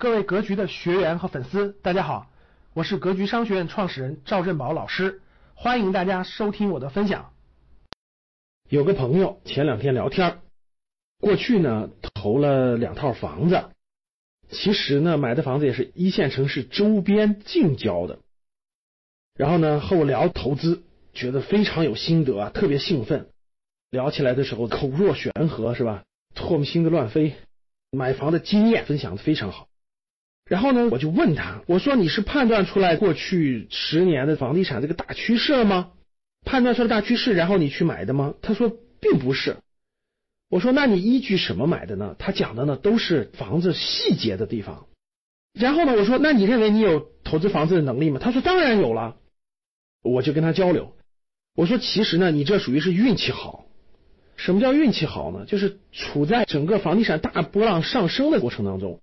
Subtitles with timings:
[0.00, 2.30] 各位格局的学员和粉丝，大家好，
[2.72, 5.20] 我是格局商学院创始人赵振宝老师，
[5.56, 7.32] 欢迎大家收听我的分享。
[8.68, 10.38] 有个朋友前两天聊天，
[11.18, 13.70] 过去呢投了两套房子，
[14.48, 18.20] 其实呢买的房子也是一线城市周边近郊的，
[19.34, 23.30] 然后呢和我聊投资，觉得非常有心得啊，特别兴奋，
[23.90, 26.04] 聊起来的时候口若悬河是吧？
[26.36, 27.34] 唾沫星子乱飞。
[27.90, 29.66] 买房的经验分享的非常好，
[30.48, 35.90] 然后呢，我就问他，我说你是判断出来过去十年的房地产这个大趋势了吗？
[36.44, 38.34] 判断出来大趋势，然后你去买的吗？
[38.40, 39.58] 他说并不是。
[40.50, 42.16] 我说那你依据什么买的呢？
[42.18, 44.86] 他讲的呢都是房子细节的地方。
[45.52, 48.18] 然后呢，我说那你认为你有投资房子的能力吗？
[48.22, 49.16] 他说当然有了。
[50.02, 50.94] 我就跟他交流，
[51.56, 53.66] 我说其实呢，你这属于是运气好。
[54.36, 55.44] 什么叫运气好呢？
[55.44, 59.00] 就是处在整个房地产大波浪上升的过程当中，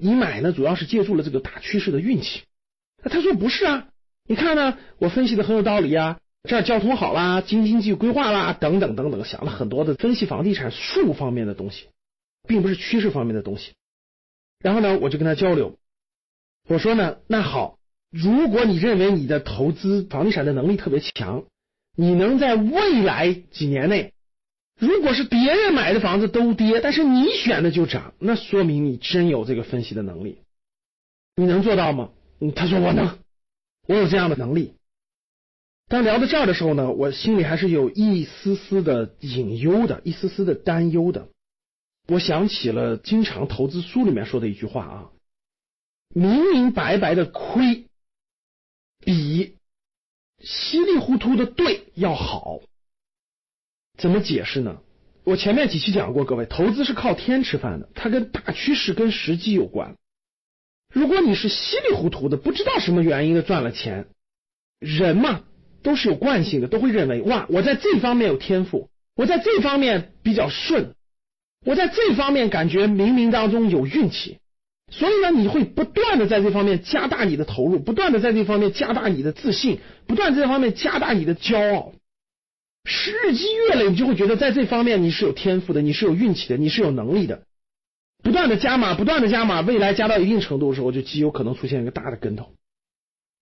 [0.00, 2.42] 你买呢主要是借助了这个大趋势的运气。
[3.02, 3.88] 那他说不是啊，
[4.28, 11.86] 你看呢，我分析的很有道理啊，这儿交通好啦，京津冀规划啦，等等等等，想了很多的分析房地产术方面的东西，
[12.46, 13.72] 并不是趋势方面的东西。
[14.60, 15.76] 然后呢，我就跟他交流，
[16.68, 17.78] 我说呢，那好，
[18.10, 21.44] 如果你认为你的投资房地产的能力特别强，
[21.96, 24.12] 你能在未来几年内。
[24.78, 30.42] 如果是别人买的房子都跌，但是你选的就涨，那说明你真有这个分析的能力。
[31.34, 32.10] 你能做到吗？
[32.54, 33.18] 他说我能，
[33.86, 34.74] 我有这样的能力。
[35.88, 41.28] 当聊到这儿的时候呢，我心里还是有一丝丝的隐忧的，一丝丝的担忧的。
[42.06, 45.10] 我想起了经常投资书里面说的一句话啊：
[46.14, 47.86] 明明白白的亏，
[49.00, 49.56] 比
[50.40, 52.60] 稀里糊涂的对要好。
[53.98, 54.78] 怎么解释呢？
[55.24, 59.96] 我前面几期讲过，各位，投资是靠天吃饭的，它跟大趋势、跟时机有关。
[60.90, 64.06] 如果你是稀里糊涂的，不知道什么原因的赚了钱，
[64.80, 65.42] 人嘛
[65.82, 70.94] 都是有惯性的，都会认为哇，我在这方面有天赋，我在这方面比较顺，
[71.66, 74.38] 我在这方面感觉冥冥当中有运气，
[74.90, 81.92] 所以呢，你会不断的在这方面加大你的投入，不断的在这方面加大你的自信，不断在这方面加大你的骄傲。
[82.88, 87.42] 日积月累，你就会觉得在这方面你是有天赋的，你是有运气的，你是有能力的。
[88.22, 92.54] 不断的加码，不断的加码，未来加到一定程度的时候，就极有可能出现一个大的跟头。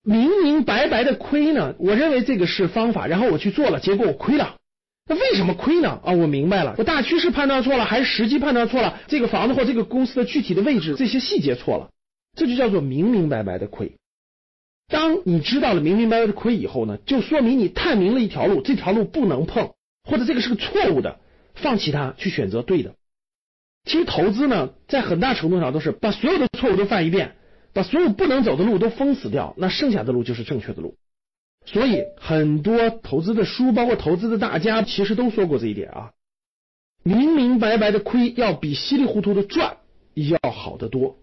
[0.03, 4.57] 明明白白的亏呢，我认为这个是方法，然后我去做了，结果我亏了。
[5.09, 6.01] 那为什么亏呢？
[6.05, 9.01] 啊，我明白了，我大趋势判断错了，还是时机判断错了？
[9.07, 11.91] 这个房子或这个公司的具体的位置，这些细节错了，
[12.37, 13.93] 这就叫做明明白白的亏。
[14.89, 19.73] 当你知道了明明白白的亏以后呢，就说明你探明了一条路，这条路不能碰，
[20.05, 21.19] 或者这个是个错误的，
[21.55, 22.95] 放弃它，去选择对的。
[23.85, 27.35] 其实投资呢，在很大程度上都是把所有的错误都犯一遍，
[27.73, 30.97] 把所有不能走的路都封死掉，那剩下的路就是正确的路。
[31.65, 36.13] 所以很多投资的书，包括投资的大家，其实都说过这一点啊，
[37.03, 39.79] 明明白白的亏要比稀里糊涂的赚
[40.15, 41.19] 要好得多。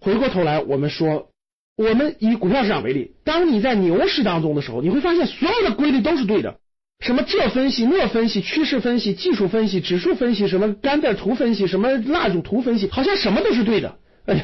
[0.00, 1.28] 回过头来，我们说。
[1.76, 6.56] 我们以股票市场为例，当你在牛市当中的时候，你会发现所有的规律都是对的。
[7.00, 13.96] 什么这分析那分析，趋势分析、技术分析、指数分析，什么甘特图分析，什么蜡烛图分析，好像什么都是对的。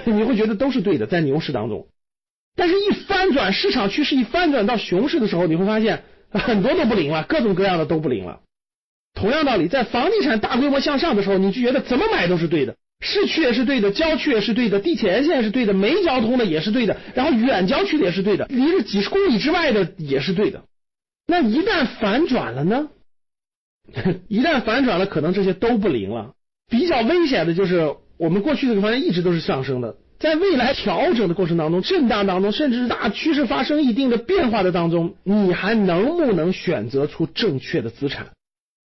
[0.04, 1.86] 你会觉得都是对的，在牛市当中。
[2.56, 6.02] 但是，一翻转市场趋势，一翻转到熊市的时候，你会发现
[6.32, 8.40] 很多都不灵了，各种各样的都不灵了。
[9.14, 12.76] 同样道理，在房地产大规模向上的时候，你就觉得怎么买都是对的。
[13.00, 20.64] 市区也是对的，郊区也是对的，地铁沿线是对的，没交通的也是对的，然后远郊区的也是对的，离着几十公里之外的也是对的。
[21.26, 22.88] 那一旦反转了呢？
[24.28, 26.32] 一旦反转了，可能这些都不灵了。
[26.68, 38.28] 比较危险的就是我们过去这个方向一直都是上升的，在未来调整的过程当中、震荡当中，甚至是大趋势发生一定的变化的当中，你还能不能选择出正确的资产？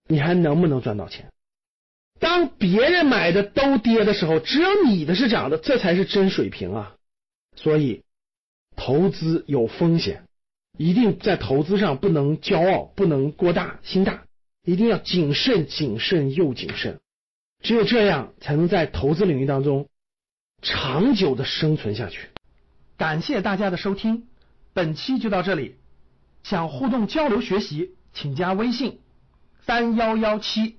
[0.08, 1.26] 你还能不能赚到钱？
[2.20, 6.94] 当别人买的都跌的时候，只有你的是涨的，这才是真水平啊！
[7.56, 8.02] 所以
[8.76, 10.24] 投资有风险，
[10.78, 14.24] 一定在投资上不能骄傲，不能过大心大，
[14.64, 17.00] 一定要谨慎、谨慎又谨慎。
[17.62, 19.88] 只有这样，才能在投资领域当中
[20.62, 22.28] 长久的生存下去。
[22.96, 24.28] 感谢大家的收听，
[24.72, 25.76] 本期就到这里。
[26.42, 29.00] 想互动交流学习，请加微信
[29.66, 30.78] 三幺幺七。